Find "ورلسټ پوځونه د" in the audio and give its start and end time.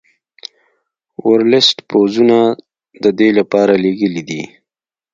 1.29-3.05